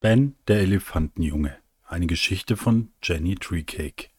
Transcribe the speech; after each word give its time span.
Ben, 0.00 0.36
der 0.46 0.60
Elefantenjunge. 0.60 1.56
Eine 1.84 2.06
Geschichte 2.06 2.56
von 2.56 2.90
Jenny 3.02 3.34
Treecake. 3.34 4.10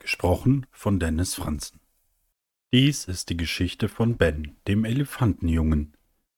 Gesprochen 0.00 0.66
von 0.72 0.98
Dennis 0.98 1.36
Franzen. 1.36 1.78
Dies 2.72 3.04
ist 3.04 3.30
die 3.30 3.36
Geschichte 3.36 3.88
von 3.88 4.16
Ben, 4.16 4.56
dem 4.66 4.84
Elefantenjungen. 4.84 5.94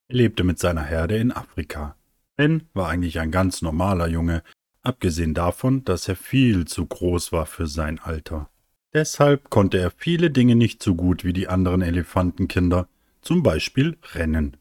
Er 0.09 0.17
lebte 0.17 0.45
mit 0.45 0.59
seiner 0.59 0.85
Herde 0.85 1.17
in 1.17 1.33
Afrika. 1.33 1.97
Ben 2.37 2.69
war 2.75 2.91
eigentlich 2.91 3.19
ein 3.19 3.31
ganz 3.31 3.63
normaler 3.63 4.09
Junge, 4.09 4.43
abgesehen 4.83 5.33
davon, 5.33 5.87
dass 5.87 6.07
er 6.07 6.17
viel 6.17 6.67
zu 6.67 6.85
groß 6.85 7.33
war 7.33 7.47
für 7.47 7.67
sein 7.67 7.99
Alter. 7.99 8.51
Deshalb 8.93 9.49
konnte 9.49 9.79
er 9.79 9.91
viele 9.91 10.31
Dinge 10.31 10.55
nicht 10.55 10.83
so 10.83 10.95
gut 10.95 11.25
wie 11.25 11.33
die 11.33 11.49
anderen 11.49 11.81
Elefantenkinder, 11.81 12.89
zum 13.23 13.43
Beispiel 13.43 13.97
Rennen. 14.13 14.59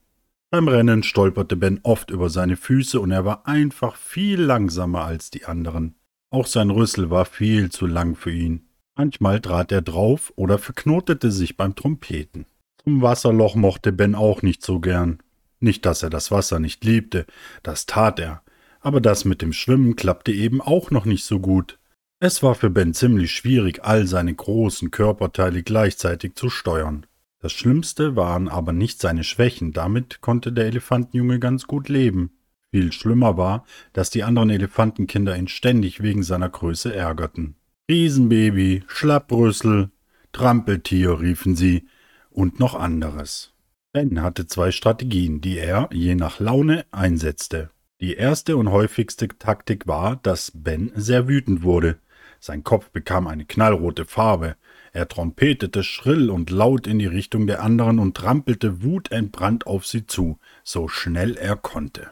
Beim 0.52 0.68
Rennen 0.68 1.02
stolperte 1.02 1.56
Ben 1.56 1.80
oft 1.82 2.10
über 2.10 2.28
seine 2.28 2.58
Füße 2.58 3.00
und 3.00 3.10
er 3.10 3.24
war 3.24 3.46
einfach 3.46 3.96
viel 3.96 4.38
langsamer 4.38 5.02
als 5.02 5.30
die 5.30 5.46
anderen. 5.46 5.94
Auch 6.30 6.46
sein 6.46 6.68
Rüssel 6.68 7.08
war 7.08 7.24
viel 7.24 7.70
zu 7.70 7.86
lang 7.86 8.16
für 8.16 8.32
ihn. 8.32 8.68
Manchmal 8.94 9.40
trat 9.40 9.72
er 9.72 9.80
drauf 9.80 10.30
oder 10.36 10.58
verknotete 10.58 11.30
sich 11.30 11.56
beim 11.56 11.74
Trompeten. 11.74 12.44
Zum 12.84 13.00
Wasserloch 13.00 13.54
mochte 13.54 13.92
Ben 13.92 14.14
auch 14.14 14.42
nicht 14.42 14.62
so 14.62 14.78
gern. 14.78 15.22
Nicht, 15.58 15.86
dass 15.86 16.02
er 16.02 16.10
das 16.10 16.30
Wasser 16.30 16.58
nicht 16.58 16.84
liebte, 16.84 17.24
das 17.62 17.86
tat 17.86 18.20
er, 18.20 18.42
aber 18.80 19.00
das 19.00 19.24
mit 19.24 19.40
dem 19.40 19.54
Schwimmen 19.54 19.96
klappte 19.96 20.32
eben 20.32 20.60
auch 20.60 20.90
noch 20.90 21.06
nicht 21.06 21.24
so 21.24 21.40
gut. 21.40 21.78
Es 22.20 22.42
war 22.42 22.54
für 22.54 22.68
Ben 22.68 22.92
ziemlich 22.92 23.32
schwierig, 23.32 23.84
all 23.84 24.06
seine 24.06 24.34
großen 24.34 24.90
Körperteile 24.90 25.62
gleichzeitig 25.62 26.34
zu 26.34 26.50
steuern. 26.50 27.06
Das 27.42 27.52
Schlimmste 27.52 28.14
waren 28.14 28.48
aber 28.48 28.72
nicht 28.72 29.00
seine 29.00 29.24
Schwächen, 29.24 29.72
damit 29.72 30.20
konnte 30.20 30.52
der 30.52 30.66
Elefantenjunge 30.66 31.40
ganz 31.40 31.66
gut 31.66 31.88
leben. 31.88 32.30
Viel 32.70 32.92
schlimmer 32.92 33.36
war, 33.36 33.66
dass 33.92 34.10
die 34.10 34.22
anderen 34.22 34.48
Elefantenkinder 34.48 35.36
ihn 35.36 35.48
ständig 35.48 36.04
wegen 36.04 36.22
seiner 36.22 36.48
Größe 36.48 36.94
ärgerten. 36.94 37.56
Riesenbaby, 37.90 38.84
Schlapprüssel, 38.86 39.90
Trampeltier 40.30 41.20
riefen 41.20 41.56
sie 41.56 41.88
und 42.30 42.60
noch 42.60 42.76
anderes. 42.76 43.52
Ben 43.92 44.22
hatte 44.22 44.46
zwei 44.46 44.70
Strategien, 44.70 45.40
die 45.40 45.58
er, 45.58 45.90
je 45.92 46.14
nach 46.14 46.38
Laune, 46.38 46.86
einsetzte. 46.92 47.70
Die 48.00 48.14
erste 48.14 48.56
und 48.56 48.70
häufigste 48.70 49.26
Taktik 49.26 49.88
war, 49.88 50.14
dass 50.16 50.52
Ben 50.54 50.92
sehr 50.94 51.26
wütend 51.26 51.64
wurde. 51.64 51.98
Sein 52.38 52.62
Kopf 52.62 52.90
bekam 52.90 53.26
eine 53.26 53.44
knallrote 53.44 54.04
Farbe, 54.04 54.54
er 54.92 55.08
trompetete 55.08 55.82
schrill 55.82 56.30
und 56.30 56.50
laut 56.50 56.86
in 56.86 56.98
die 56.98 57.06
Richtung 57.06 57.46
der 57.46 57.62
anderen 57.62 57.98
und 57.98 58.16
trampelte 58.16 58.82
wutentbrannt 58.82 59.66
auf 59.66 59.86
sie 59.86 60.06
zu, 60.06 60.38
so 60.62 60.86
schnell 60.86 61.36
er 61.36 61.56
konnte. 61.56 62.10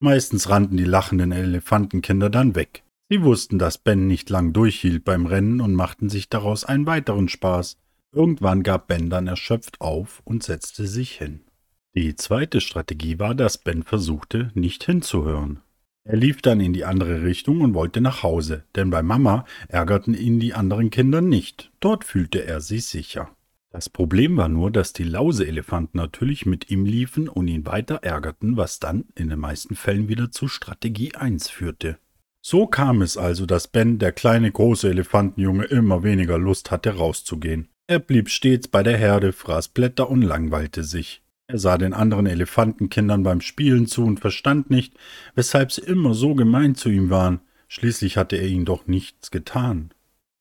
Meistens 0.00 0.48
rannten 0.48 0.76
die 0.76 0.84
lachenden 0.84 1.32
Elefantenkinder 1.32 2.30
dann 2.30 2.54
weg. 2.54 2.82
Sie 3.10 3.22
wussten, 3.22 3.58
dass 3.58 3.78
Ben 3.78 4.06
nicht 4.06 4.30
lang 4.30 4.52
durchhielt 4.52 5.04
beim 5.04 5.26
Rennen 5.26 5.60
und 5.60 5.74
machten 5.74 6.08
sich 6.08 6.28
daraus 6.28 6.64
einen 6.64 6.86
weiteren 6.86 7.28
Spaß. 7.28 7.76
Irgendwann 8.12 8.62
gab 8.62 8.86
Ben 8.86 9.10
dann 9.10 9.26
erschöpft 9.26 9.80
auf 9.80 10.22
und 10.24 10.42
setzte 10.42 10.86
sich 10.86 11.12
hin. 11.12 11.40
Die 11.94 12.14
zweite 12.16 12.60
Strategie 12.60 13.18
war, 13.18 13.34
dass 13.34 13.58
Ben 13.58 13.82
versuchte, 13.82 14.50
nicht 14.54 14.84
hinzuhören. 14.84 15.60
Er 16.08 16.16
lief 16.16 16.40
dann 16.40 16.58
in 16.58 16.72
die 16.72 16.86
andere 16.86 17.22
Richtung 17.22 17.60
und 17.60 17.74
wollte 17.74 18.00
nach 18.00 18.22
Hause, 18.22 18.64
denn 18.74 18.88
bei 18.88 19.02
Mama 19.02 19.44
ärgerten 19.68 20.14
ihn 20.14 20.40
die 20.40 20.54
anderen 20.54 20.88
Kinder 20.88 21.20
nicht. 21.20 21.70
Dort 21.80 22.02
fühlte 22.02 22.46
er 22.46 22.62
sich 22.62 22.86
sicher. 22.86 23.28
Das 23.72 23.90
Problem 23.90 24.38
war 24.38 24.48
nur, 24.48 24.70
dass 24.70 24.94
die 24.94 25.04
Lauseelefanten 25.04 26.00
natürlich 26.00 26.46
mit 26.46 26.70
ihm 26.70 26.86
liefen 26.86 27.28
und 27.28 27.46
ihn 27.46 27.66
weiter 27.66 27.96
ärgerten, 27.96 28.56
was 28.56 28.80
dann 28.80 29.04
in 29.16 29.28
den 29.28 29.38
meisten 29.38 29.76
Fällen 29.76 30.08
wieder 30.08 30.30
zu 30.30 30.48
Strategie 30.48 31.14
1 31.14 31.50
führte. 31.50 31.98
So 32.40 32.66
kam 32.66 33.02
es 33.02 33.18
also, 33.18 33.44
dass 33.44 33.68
Ben, 33.68 33.98
der 33.98 34.12
kleine 34.12 34.50
große 34.50 34.88
Elefantenjunge, 34.88 35.64
immer 35.64 36.04
weniger 36.04 36.38
Lust 36.38 36.70
hatte 36.70 36.96
rauszugehen. 36.96 37.68
Er 37.86 37.98
blieb 37.98 38.30
stets 38.30 38.66
bei 38.66 38.82
der 38.82 38.96
Herde, 38.96 39.34
fraß 39.34 39.68
Blätter 39.68 40.08
und 40.08 40.22
langweilte 40.22 40.84
sich. 40.84 41.22
Er 41.50 41.58
sah 41.58 41.78
den 41.78 41.94
anderen 41.94 42.26
Elefantenkindern 42.26 43.22
beim 43.22 43.40
Spielen 43.40 43.86
zu 43.86 44.04
und 44.04 44.20
verstand 44.20 44.68
nicht, 44.68 44.92
weshalb 45.34 45.72
sie 45.72 45.80
immer 45.80 46.12
so 46.12 46.34
gemein 46.34 46.74
zu 46.74 46.90
ihm 46.90 47.08
waren. 47.08 47.40
Schließlich 47.68 48.18
hatte 48.18 48.36
er 48.36 48.46
ihnen 48.46 48.66
doch 48.66 48.86
nichts 48.86 49.30
getan. 49.30 49.90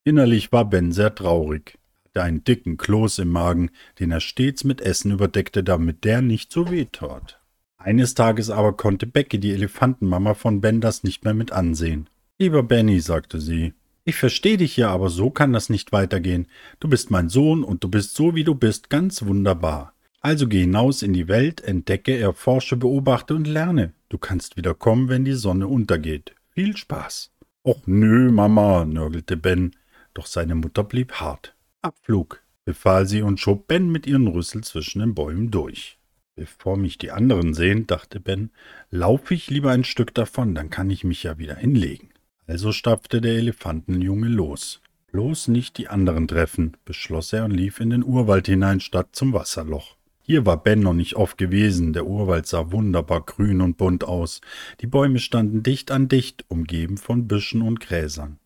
Innerlich 0.03 0.51
war 0.51 0.69
Ben 0.69 0.91
sehr 0.91 1.15
traurig, 1.15 1.79
hatte 2.07 2.23
einen 2.23 2.43
dicken 2.43 2.75
Kloß 2.75 3.19
im 3.19 3.29
Magen, 3.29 3.71
den 3.99 4.11
er 4.11 4.19
stets 4.19 4.65
mit 4.65 4.81
Essen 4.81 5.11
überdeckte, 5.11 5.63
damit 5.63 6.03
der 6.03 6.21
nicht 6.21 6.51
so 6.51 6.69
weh 6.69 6.87
tat. 6.91 7.39
Eines 7.77 8.13
Tages 8.13 8.49
aber 8.49 8.73
konnte 8.73 9.07
Becky, 9.07 9.39
die 9.39 9.53
Elefantenmama 9.53 10.33
von 10.33 10.59
Ben, 10.59 10.81
das 10.81 11.05
nicht 11.05 11.23
mehr 11.23 11.33
mit 11.33 11.53
ansehen. 11.53 12.09
Lieber 12.37 12.63
Benny, 12.63 12.99
sagte 12.99 13.39
sie, 13.39 13.73
ich 14.03 14.15
verstehe 14.15 14.57
dich 14.57 14.75
ja, 14.75 14.89
aber 14.89 15.09
so 15.09 15.29
kann 15.29 15.53
das 15.53 15.69
nicht 15.69 15.93
weitergehen. 15.93 16.47
Du 16.81 16.89
bist 16.89 17.11
mein 17.11 17.29
Sohn 17.29 17.63
und 17.63 17.83
du 17.85 17.87
bist 17.87 18.13
so, 18.13 18.35
wie 18.35 18.43
du 18.43 18.55
bist, 18.55 18.89
ganz 18.89 19.25
wunderbar. 19.25 19.93
Also 20.27 20.45
geh 20.45 20.59
hinaus 20.59 21.03
in 21.03 21.13
die 21.13 21.29
Welt, 21.29 21.61
entdecke, 21.61 22.17
erforsche, 22.17 22.75
beobachte 22.75 23.33
und 23.33 23.47
lerne. 23.47 23.93
Du 24.09 24.17
kannst 24.17 24.57
wieder 24.57 24.73
kommen, 24.73 25.07
wenn 25.07 25.23
die 25.23 25.31
Sonne 25.31 25.69
untergeht. 25.69 26.35
Viel 26.49 26.75
Spaß. 26.75 27.31
Och 27.63 27.83
nö, 27.85 28.29
Mama, 28.29 28.83
nörgelte 28.83 29.37
Ben, 29.37 29.71
doch 30.13 30.25
seine 30.25 30.55
Mutter 30.55 30.83
blieb 30.83 31.13
hart. 31.13 31.55
Abflug, 31.81 32.43
befahl 32.65 33.07
sie 33.07 33.21
und 33.21 33.39
schob 33.39 33.69
Ben 33.69 33.89
mit 33.89 34.05
ihren 34.05 34.27
Rüssel 34.27 34.65
zwischen 34.65 34.99
den 34.99 35.15
Bäumen 35.15 35.49
durch. 35.49 35.97
Bevor 36.35 36.75
mich 36.75 36.97
die 36.97 37.11
anderen 37.11 37.53
sehen, 37.53 37.87
dachte 37.87 38.19
Ben, 38.19 38.51
laufe 38.91 39.33
ich 39.33 39.49
lieber 39.49 39.71
ein 39.71 39.85
Stück 39.85 40.13
davon, 40.13 40.53
dann 40.55 40.69
kann 40.69 40.89
ich 40.89 41.05
mich 41.05 41.23
ja 41.23 41.37
wieder 41.37 41.55
hinlegen. 41.55 42.09
Also 42.45 42.73
stapfte 42.73 43.21
der 43.21 43.35
Elefantenjunge 43.35 44.27
los. 44.27 44.81
Bloß 45.13 45.47
nicht 45.47 45.77
die 45.77 45.87
anderen 45.87 46.27
treffen, 46.27 46.75
beschloss 46.83 47.31
er 47.31 47.45
und 47.45 47.51
lief 47.51 47.79
in 47.79 47.91
den 47.91 48.03
Urwald 48.03 48.47
hinein 48.47 48.81
statt 48.81 49.07
zum 49.13 49.31
Wasserloch. 49.31 49.96
Hier 50.29 50.45
war 50.45 50.61
Ben 50.61 50.81
noch 50.81 50.93
nicht 50.93 51.15
oft 51.15 51.37
gewesen, 51.37 51.93
der 51.93 52.05
Urwald 52.05 52.47
sah 52.47 52.69
wunderbar 52.73 53.21
grün 53.21 53.61
und 53.61 53.77
bunt 53.77 54.03
aus, 54.03 54.41
die 54.81 54.87
Bäume 54.87 55.19
standen 55.19 55.63
dicht 55.63 55.89
an 55.89 56.09
dicht, 56.09 56.43
umgeben 56.49 56.97
von 56.97 57.29
Büschen 57.29 57.61
und 57.61 57.79
Gräsern. 57.79 58.37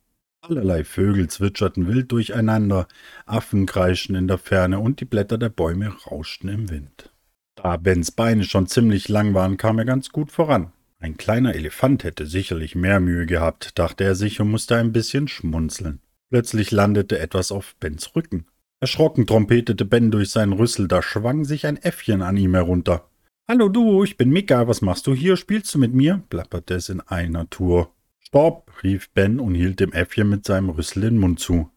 Allerlei 0.42 0.84
Vögel 0.84 1.28
zwitscherten 1.28 1.88
wild 1.88 2.12
durcheinander, 2.12 2.88
Affen 3.25 3.66
kreischten 3.66 4.16
in 4.16 4.28
der 4.28 4.38
Ferne 4.38 4.80
und 4.80 5.02
die 5.02 5.06
Blätter 5.06 5.40
der 5.40 5.50
Bäume 5.50 5.88
rauschten 6.06 6.50
im 6.50 6.69
Wind. 6.69 7.12
Da 7.56 7.78
Bens 7.78 8.12
Beine 8.12 8.44
schon 8.44 8.68
ziemlich 8.68 9.09
lang 9.09 9.34
waren, 9.34 9.58
kam 9.58 9.80
er 9.80 9.86
ganz 9.86 10.09
gut 10.09 10.31
voran. 10.31 10.72
Ein 11.00 11.18
kleiner 11.18 11.56
Elefant 11.56 12.03
hätte 12.03 12.28
sicherlich 12.28 12.75
mehr 12.75 13.00
Mühe 13.00 13.25
gehabt, 13.25 13.80
dachte 13.80 14.03
er 14.03 14.13
sich 14.13 14.40
und 14.40 14.52
musste 14.52 14.75
ein 14.75 14.92
bisschen 14.92 15.28
schmunzeln. 15.28 16.00
Plötzlich 16.30 16.69
landete 16.69 17.18
etwas 17.18 17.52
auf 17.52 17.75
Bens 17.80 18.16
Rücken. 18.16 18.46
Erschrocken 18.84 19.28
trompetete 19.28 19.86
Ben 19.86 20.09
durch 20.09 20.31
seinen 20.31 20.53
Rüssel, 20.53 20.88
da 20.88 21.03
schwang 21.03 21.46
sich 21.46 21.68
ein 21.68 21.78
Äffchen 21.78 22.24
an 22.24 22.36
ihm 22.36 22.56
herunter. 22.56 23.08
Hallo 23.47 23.69
du, 23.69 24.03
ich 24.03 24.18
bin 24.18 24.31
Mika, 24.31 24.68
was 24.68 24.81
machst 24.81 25.06
du 25.06 25.14
hier? 25.14 25.38
Spielst 25.38 25.75
du 25.75 25.78
mit 25.78 25.94
mir? 25.94 26.24
plapperte 26.30 26.74
es 26.74 26.90
in 26.90 27.00
einer 27.00 27.47
Tour. 27.52 27.94
Stopp, 28.18 28.72
rief 28.81 29.12
Ben 29.12 29.40
und 29.40 29.53
hielt 29.53 29.80
dem 29.80 29.94
Äffchen 29.94 30.30
mit 30.30 30.46
seinem 30.46 30.72
Rüssel 30.72 31.02
den 31.02 31.19
Mund 31.19 31.40
zu. 31.40 31.69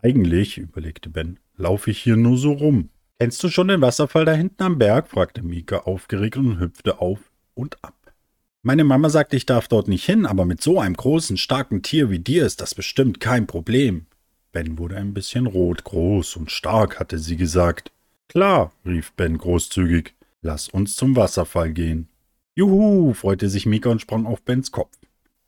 Eigentlich, 0.00 0.56
überlegte 0.56 1.10
Ben, 1.10 1.38
laufe 1.58 1.90
ich 1.90 1.98
hier 1.98 2.16
nur 2.16 2.38
so 2.38 2.52
rum. 2.52 2.88
Kennst 3.18 3.44
du 3.44 3.50
schon 3.50 3.68
den 3.68 3.82
Wasserfall 3.82 4.24
da 4.24 4.32
hinten 4.32 4.62
am 4.62 4.78
Berg? 4.78 5.08
fragte 5.08 5.42
Mika 5.42 5.80
aufgeregt 5.80 6.38
und 6.38 6.58
hüpfte 6.58 7.00
auf 7.00 7.18
und 7.52 7.84
ab. 7.84 8.14
Meine 8.62 8.84
Mama 8.84 9.10
sagte, 9.10 9.36
ich 9.36 9.44
darf 9.44 9.68
dort 9.68 9.88
nicht 9.88 10.06
hin, 10.06 10.24
aber 10.24 10.46
mit 10.46 10.62
so 10.62 10.80
einem 10.80 10.96
großen, 10.96 11.36
starken 11.36 11.82
Tier 11.82 12.08
wie 12.08 12.18
dir 12.18 12.46
ist 12.46 12.62
das 12.62 12.74
bestimmt 12.74 13.20
kein 13.20 13.46
Problem. 13.46 14.06
Ben 14.52 14.78
wurde 14.78 14.96
ein 14.96 15.14
bisschen 15.14 15.46
rot, 15.46 15.84
groß 15.84 16.36
und 16.36 16.50
stark, 16.50 16.98
hatte 16.98 17.18
sie 17.18 17.36
gesagt. 17.36 17.92
Klar, 18.28 18.72
rief 18.84 19.12
Ben 19.12 19.38
großzügig, 19.38 20.14
lass 20.42 20.68
uns 20.68 20.96
zum 20.96 21.16
Wasserfall 21.16 21.72
gehen. 21.72 22.08
Juhu, 22.54 23.12
freute 23.12 23.48
sich 23.48 23.66
Mika 23.66 23.90
und 23.90 24.00
sprang 24.00 24.26
auf 24.26 24.42
Bens 24.42 24.72
Kopf. 24.72 24.96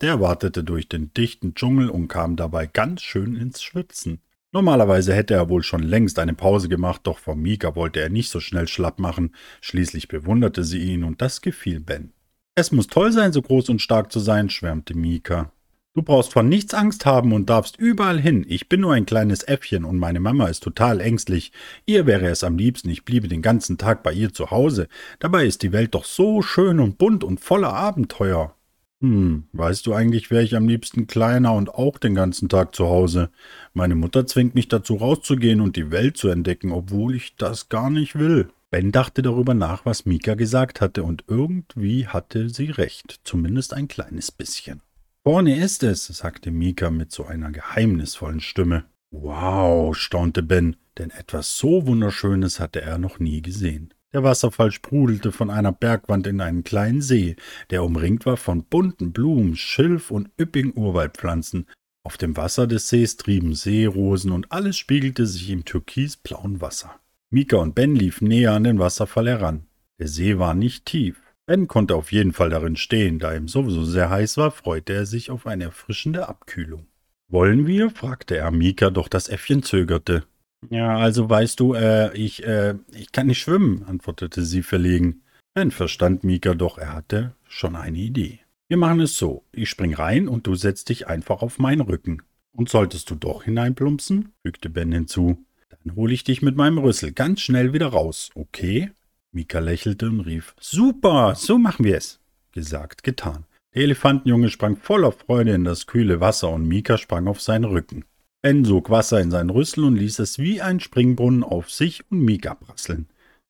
Der 0.01 0.21
wartete 0.21 0.63
durch 0.63 0.89
den 0.89 1.13
dichten 1.15 1.55
Dschungel 1.55 1.91
und 1.91 2.09
kam 2.09 2.37
dabei 2.37 2.67
ganz 2.67 3.03
schön 3.03 3.35
ins 3.35 3.63
Schwitzen. 3.63 4.21
Normalerweise 4.53 5.15
hätte 5.15 5.35
er 5.35 5.49
wohl 5.51 5.63
schon 5.63 5.83
längst 5.83 6.19
eine 6.19 6.35
Pause 6.35 6.69
gemacht, 6.69 7.03
doch 7.05 7.19
vor 7.19 7.37
Mika 7.37 7.75
wollte 7.75 8.01
er 8.01 8.09
nicht 8.09 8.31
so 8.31 8.41
schnell 8.41 8.69
schlapp 8.69 8.99
machen. 8.99 9.35
Schließlich 9.61 10.09
bewunderte 10.09 10.65
sie 10.65 10.79
ihn 10.79 11.05
und 11.05 11.21
das 11.21 11.43
gefiel 11.43 11.81
Ben. 11.81 12.13
Es 12.55 12.73
muss 12.73 12.87
toll 12.87 13.13
sein, 13.13 13.33
so 13.33 13.43
groß 13.43 13.69
und 13.69 13.83
stark 13.83 14.11
zu 14.11 14.21
sein, 14.21 14.51
schwärmte 14.51 14.97
Mika. 14.97 15.53
Du 15.99 16.03
brauchst 16.03 16.33
vor 16.33 16.45
nichts 16.45 16.75
Angst 16.75 17.07
haben 17.07 17.33
und 17.33 17.51
darfst 17.51 17.77
überall 17.77 18.21
hin. 18.21 18.47
Ich 18.49 18.69
bin 18.69 18.83
nur 18.83 18.93
ein 18.93 19.05
kleines 19.05 19.43
Äffchen 19.43 19.85
und 19.85 19.99
meine 19.99 20.21
Mama 20.21 20.47
ist 20.47 20.63
total 20.63 21.01
ängstlich. 21.01 21.51
Ihr 21.87 22.07
wäre 22.07 22.29
es 22.29 22.45
am 22.45 22.57
liebsten, 22.57 22.89
ich 22.89 23.05
bliebe 23.05 23.27
den 23.27 23.43
ganzen 23.43 23.79
Tag 23.79 24.05
bei 24.05 24.13
ihr 24.13 24.33
zu 24.33 24.53
Hause. 24.53 24.87
Dabei 25.19 25.45
ist 25.45 25.65
die 25.65 25.73
Welt 25.73 25.97
doch 25.97 26.05
so 26.05 26.41
schön 26.41 26.79
und 26.79 26.99
bunt 26.99 27.25
und 27.25 27.41
voller 27.41 27.73
Abenteuer. 27.73 28.55
Hm, 29.01 29.49
weißt 29.53 29.85
du 29.89 29.93
eigentlich, 29.93 30.31
wäre 30.31 30.45
ich 30.45 30.55
am 30.55 30.69
liebsten 30.69 31.09
kleiner 31.09 31.53
und 31.55 31.75
auch 31.75 31.99
den 31.99 32.15
ganzen 32.15 32.49
Tag 32.49 32.77
zu 32.77 32.87
Hause. 32.87 33.31
Meine 33.75 33.97
Mutter 33.97 34.25
zwingt 34.25 34.55
mich 34.55 34.69
dazu 34.69 34.95
rauszugehen 34.95 35.61
und 35.61 35.75
die 35.75 35.91
Welt 35.91 36.17
zu 36.17 36.29
entdecken, 36.29 36.71
obwohl 36.71 37.17
ich 37.17 37.35
das 37.35 37.71
gar 37.71 37.91
nicht 37.91 38.17
will. 38.17 38.51
Ben 38.71 38.93
dachte 38.93 39.21
darüber 39.23 39.55
nach, 39.55 39.85
was 39.85 40.07
Mika 40.07 40.35
gesagt 40.35 40.81
hatte, 40.81 41.03
und 41.03 41.25
irgendwie 41.27 42.07
hatte 42.07 42.51
sie 42.51 42.71
recht, 42.71 43.19
zumindest 43.25 43.75
ein 43.75 43.89
kleines 43.89 44.31
bisschen. 44.31 44.81
Vorne 45.25 45.63
ist 45.63 45.83
es, 45.83 46.07
sagte 46.07 46.51
Mika 46.51 46.91
mit 46.91 47.13
so 47.13 47.25
einer 47.25 47.51
geheimnisvollen 47.51 48.41
Stimme. 48.41 48.85
Wow, 49.11 49.97
staunte 49.97 50.43
Ben, 50.43 50.77
denn 50.97 51.11
etwas 51.11 51.57
so 51.57 51.87
Wunderschönes 51.87 52.61
hatte 52.61 52.81
er 52.83 52.99
noch 52.99 53.19
nie 53.19 53.43
gesehen. 53.43 53.93
Der 54.15 54.23
Wasserfall 54.23 54.73
sprudelte 54.73 55.33
von 55.33 55.51
einer 55.51 55.73
Bergwand 55.73 56.27
in 56.27 56.41
einen 56.41 56.65
kleinen 56.65 57.03
See, 57.03 57.37
der 57.71 57.85
umringt 57.85 58.25
war 58.25 58.39
von 58.39 58.65
bunten 58.65 59.13
Blumen, 59.13 59.55
Schilf 59.57 60.11
und 60.11 60.31
üppigen 60.41 60.73
Urwaldpflanzen. 60.75 61.67
Auf 62.05 62.17
dem 62.17 62.37
Wasser 62.39 62.67
des 62.67 62.89
Sees 62.89 63.19
trieben 63.19 63.55
Seerosen 63.55 64.33
und 64.33 64.51
alles 64.51 64.79
spiegelte 64.79 65.27
sich 65.27 65.51
im 65.51 65.67
türkisblauen 65.67 66.63
Wasser. 66.63 67.01
Mika 67.29 67.59
und 67.59 67.75
Ben 67.75 67.95
liefen 67.95 68.29
näher 68.29 68.55
an 68.55 68.65
den 68.65 68.79
Wasserfall 68.79 69.29
heran. 69.29 69.67
Der 69.99 70.09
See 70.09 70.39
war 70.39 70.55
nicht 70.55 70.87
tief. 70.87 71.21
Ben 71.49 71.67
konnte 71.67 71.97
auf 71.97 72.13
jeden 72.13 72.35
Fall 72.35 72.51
darin 72.51 72.77
stehen, 72.77 73.19
da 73.19 73.35
ihm 73.35 73.49
sowieso 73.49 73.83
sehr 73.83 74.11
heiß 74.11 74.37
war, 74.37 74.51
freute 74.51 74.93
er 74.93 75.07
sich 75.07 75.31
auf 75.31 75.47
eine 75.47 75.65
erfrischende 75.65 76.29
Abkühlung. 76.29 76.87
Wollen 77.31 77.67
wir? 77.67 77.89
fragte 77.89 78.37
er 78.37 78.51
Mika, 78.51 78.91
doch 78.91 79.09
das 79.09 79.31
Äffchen 79.31 79.63
zögerte. 79.63 80.25
Ja, 80.69 80.99
also 80.99 81.31
weißt 81.31 81.59
du, 81.59 81.73
äh, 81.73 82.15
ich, 82.15 82.45
äh, 82.45 82.75
ich 82.93 83.13
kann 83.13 83.29
nicht 83.29 83.39
schwimmen, 83.39 83.83
antwortete 83.85 84.45
sie 84.45 84.63
verlegen. 84.63 85.23
Ben 85.55 85.71
verstand 85.71 86.23
Mika, 86.23 86.53
doch 86.53 86.77
er 86.77 86.93
hatte 86.93 87.35
schon 87.49 87.77
eine 87.77 87.97
Idee. 87.97 88.41
Wir 88.69 88.77
machen 88.77 89.01
es 89.01 89.17
so, 89.17 89.43
ich 89.51 89.71
spring 89.71 89.95
rein 89.95 90.29
und 90.29 90.47
du 90.47 90.55
setzt 90.55 90.91
dich 90.91 91.07
einfach 91.07 91.41
auf 91.41 91.59
meinen 91.59 91.81
Rücken. 91.81 92.21
Und 92.53 92.69
solltest 92.69 93.09
du 93.09 93.15
doch 93.15 93.45
hineinplumpsen, 93.45 94.35
fügte 94.45 94.69
Ben 94.69 94.93
hinzu, 94.93 95.47
dann 95.83 95.97
hole 95.97 96.13
ich 96.13 96.25
dich 96.25 96.43
mit 96.43 96.57
meinem 96.57 96.77
Rüssel 96.77 97.13
ganz 97.13 97.41
schnell 97.41 97.73
wieder 97.73 97.87
raus, 97.87 98.33
okay? 98.35 98.91
Mika 99.39 99.61
lächelte 99.61 100.09
und 100.09 100.23
rief, 100.23 100.53
Super, 100.59 101.37
so 101.37 101.59
machen 101.59 101.85
wir 101.85 101.97
es. 101.97 102.19
Gesagt, 102.51 103.05
getan. 103.05 103.45
Der 103.73 103.85
Elefantenjunge 103.85 104.51
sprang 104.51 104.77
voller 104.77 105.13
Freude 105.13 105.55
in 105.55 105.63
das 105.63 105.87
kühle 105.87 106.21
Wasser 106.21 106.51
und 106.51 106.67
Mika 106.67 106.99
sprang 106.99 107.29
auf 107.29 107.41
seinen 107.41 107.67
Rücken. 107.67 108.05
Ben 108.43 108.65
sog 108.65 108.91
Wasser 108.91 109.21
in 109.21 109.31
seinen 109.31 109.51
Rüssel 109.51 109.85
und 109.85 109.95
ließ 109.95 110.19
es 110.19 110.41
wie 110.41 110.61
ein 110.61 110.81
Springbrunnen 110.81 111.45
auf 111.45 111.71
sich 111.71 112.03
und 112.11 112.23
Mika 112.23 112.57
prasseln. 112.57 113.07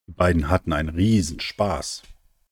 Die 0.06 0.12
beiden 0.12 0.50
hatten 0.50 0.74
einen 0.74 0.90
Riesenspaß. 0.90 2.02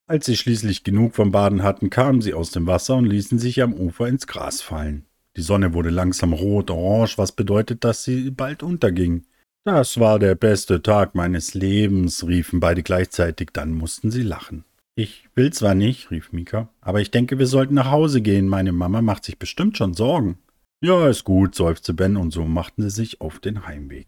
Als 0.06 0.24
sie 0.24 0.38
schließlich 0.38 0.82
genug 0.82 1.14
vom 1.14 1.30
Baden 1.30 1.62
hatten, 1.62 1.90
kamen 1.90 2.22
sie 2.22 2.32
aus 2.32 2.52
dem 2.52 2.66
Wasser 2.66 2.96
und 2.96 3.04
ließen 3.04 3.38
sich 3.38 3.62
am 3.62 3.74
Ufer 3.74 4.08
ins 4.08 4.26
Gras 4.26 4.62
fallen. 4.62 5.04
Die 5.36 5.42
Sonne 5.42 5.74
wurde 5.74 5.90
langsam 5.90 6.32
rot-orange, 6.32 7.18
was 7.18 7.32
bedeutet, 7.32 7.84
dass 7.84 8.02
sie 8.02 8.30
bald 8.30 8.62
unterging. 8.62 9.26
Das 9.66 9.98
war 9.98 10.20
der 10.20 10.36
beste 10.36 10.80
Tag 10.80 11.16
meines 11.16 11.54
Lebens, 11.54 12.24
riefen 12.24 12.60
beide 12.60 12.84
gleichzeitig, 12.84 13.48
dann 13.52 13.72
mussten 13.72 14.12
sie 14.12 14.22
lachen. 14.22 14.64
Ich 14.94 15.28
will 15.34 15.52
zwar 15.52 15.74
nicht, 15.74 16.12
rief 16.12 16.30
Mika, 16.30 16.68
aber 16.80 17.00
ich 17.00 17.10
denke, 17.10 17.40
wir 17.40 17.48
sollten 17.48 17.74
nach 17.74 17.90
Hause 17.90 18.22
gehen. 18.22 18.46
Meine 18.46 18.70
Mama 18.70 19.02
macht 19.02 19.24
sich 19.24 19.40
bestimmt 19.40 19.76
schon 19.76 19.92
Sorgen. 19.92 20.38
Ja, 20.80 21.08
ist 21.08 21.24
gut, 21.24 21.56
seufzte 21.56 21.94
Ben, 21.94 22.16
und 22.16 22.30
so 22.30 22.44
machten 22.44 22.82
sie 22.82 22.90
sich 22.90 23.20
auf 23.20 23.40
den 23.40 23.66
Heimweg. 23.66 24.06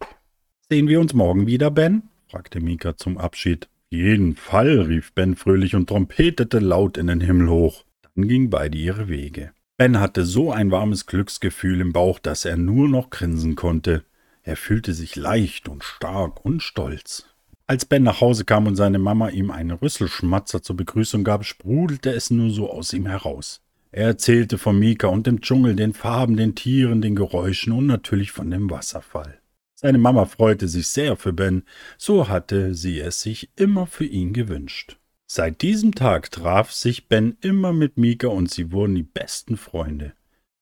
Sehen 0.71 0.87
wir 0.87 1.01
uns 1.01 1.13
morgen 1.13 1.49
wieder, 1.49 1.73
Ben? 1.73 2.05
fragte 2.29 2.61
Mika 2.61 2.97
zum 2.97 3.19
Abschied. 3.19 3.69
Jeden 3.91 4.37
Fall, 4.37 4.83
rief 4.83 5.13
Ben 5.13 5.35
fröhlich 5.35 5.75
und 5.75 5.89
trompetete 5.89 6.61
laut 6.61 6.97
in 6.97 7.09
den 7.09 7.21
Himmel 7.21 7.49
hoch. 7.49 7.85
Dann 8.15 8.29
gingen 8.29 8.49
beide 8.49 8.79
ihre 8.79 9.09
Wege. 9.09 9.51
Ben 9.77 9.99
hatte 9.99 10.25
so 10.25 10.53
ein 10.53 10.71
warmes 10.71 11.07
Glücksgefühl 11.07 11.81
im 11.81 11.93
Bauch, 11.93 12.21
dass 12.21 12.45
er 12.45 12.57
nur 12.57 12.89
noch 12.89 13.11
grinsen 13.11 13.57
konnte. 13.57 14.05
Er 14.49 14.57
fühlte 14.57 14.95
sich 14.95 15.15
leicht 15.15 15.69
und 15.69 15.85
stark 15.85 16.43
und 16.43 16.63
stolz. 16.63 17.27
Als 17.67 17.85
Ben 17.85 18.03
nach 18.03 18.23
Hause 18.23 18.47
kam 18.47 18.67
und 18.67 18.77
seine 18.77 18.99
Mama 18.99 19.29
ihm 19.29 19.51
einen 19.51 19.73
Rüsselschmatzer 19.73 20.63
zur 20.63 20.75
Begrüßung 20.75 21.23
gab, 21.23 21.45
sprudelte 21.45 22.13
es 22.13 22.31
nur 22.31 22.49
so 22.49 22.71
aus 22.71 22.95
ihm 22.95 23.05
heraus. 23.05 23.61
Er 23.93 24.07
erzählte 24.07 24.57
von 24.57 24.79
Mika 24.79 25.09
und 25.09 25.27
dem 25.27 25.43
Dschungel, 25.43 25.77
den 25.77 25.93
Farben, 25.93 26.39
den 26.39 26.55
Tieren, 26.55 27.03
den 27.03 27.15
Geräuschen 27.15 27.75
und 27.75 27.85
natürlich 27.85 28.33
von 28.33 28.51
dem 28.51 28.71
Wasserfall. 28.71 29.39
Seine 29.75 29.99
Mama 29.99 30.25
freute 30.25 30.67
sich 30.67 30.87
sehr 30.89 31.19
für 31.19 31.35
Ben, 31.35 31.65
so 31.99 32.31
hatte 32.31 32.75
sie 32.75 33.01
es 33.01 33.21
sich 33.21 33.51
immer 33.55 33.87
für 33.87 34.07
ihn 34.07 34.33
gewünscht. 34.33 34.97
Seit 35.27 35.61
diesem 35.61 35.95
Tag 35.95 36.31
traf 36.31 36.73
sich 36.73 37.07
Ben 37.07 37.37
immer 37.43 37.75
mit 37.75 37.99
Mika 37.99 38.29
und 38.29 38.51
sie 38.51 38.73
wurden 38.73 38.95
die 38.95 39.03
besten 39.03 39.59
Freunde. 39.59 40.15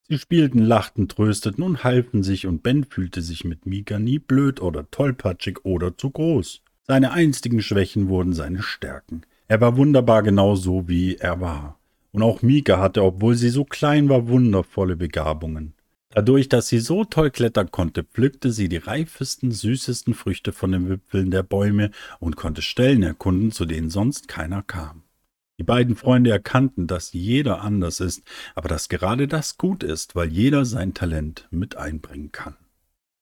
Sie 0.09 0.19
spielten, 0.19 0.61
lachten, 0.61 1.09
trösteten 1.09 1.65
und 1.65 1.83
halfen 1.83 2.23
sich, 2.23 2.47
und 2.47 2.63
Ben 2.63 2.85
fühlte 2.85 3.23
sich 3.23 3.45
mit 3.45 3.67
Mika 3.67 3.99
nie 3.99 4.21
blöd 4.21 4.63
oder 4.63 4.89
tollpatschig 4.91 5.65
oder 5.65 5.99
zu 5.99 6.11
groß. 6.11 6.63
Seine 6.87 7.11
einstigen 7.11 7.61
Schwächen 7.61 8.09
wurden 8.09 8.33
seine 8.33 8.63
Stärken. 8.63 9.23
Er 9.49 9.61
war 9.61 9.77
wunderbar 9.77 10.23
genau 10.23 10.55
so, 10.55 10.87
wie 10.87 11.17
er 11.17 11.41
war. 11.41 11.81
Und 12.13 12.23
auch 12.23 12.41
Mika 12.41 12.79
hatte, 12.79 13.03
obwohl 13.03 13.35
sie 13.35 13.49
so 13.49 13.65
klein 13.65 14.09
war, 14.09 14.29
wundervolle 14.29 14.95
Begabungen. 14.95 15.75
Dadurch, 16.11 16.49
dass 16.49 16.69
sie 16.69 16.79
so 16.79 17.05
toll 17.05 17.31
klettern 17.31 17.73
konnte, 17.73 18.05
pflückte 18.05 18.53
sie 18.53 18.69
die 18.69 18.77
reifesten, 18.77 19.51
süßesten 19.51 20.15
Früchte 20.15 20.53
von 20.53 20.71
den 20.71 20.89
Wipfeln 20.89 21.33
der 21.33 21.43
Bäume 21.43 21.91
und 22.21 22.37
konnte 22.37 22.63
Stellen 22.63 23.03
erkunden, 23.03 23.51
zu 23.51 23.65
denen 23.67 23.91
sonst 23.91 24.29
keiner 24.29 24.63
kam. 24.63 25.03
Die 25.59 25.65
beiden 25.65 25.97
Freunde 25.97 26.31
erkannten, 26.31 26.87
dass 26.87 27.13
jeder 27.15 27.63
anders 27.63 28.01
ist, 28.01 28.23
aber 28.55 28.69
dass 28.69 28.89
gerade 28.91 29.27
das 29.27 29.57
gut 29.57 29.83
ist, 29.83 30.15
weil 30.15 30.29
jeder 30.29 30.67
sein 30.67 30.93
Talent 30.93 31.49
mit 31.51 31.77
einbringen 31.77 32.31
kann. 32.31 32.57